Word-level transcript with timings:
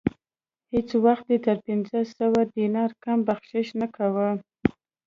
هیڅ 0.73 0.89
وخت 1.05 1.25
یې 1.33 1.37
تر 1.47 1.57
پنځه 1.67 1.99
سوه 2.17 2.41
دیناره 2.55 2.95
کم 3.03 3.17
بخشش 3.27 3.67
نه 3.81 3.87
کاوه. 3.95 4.29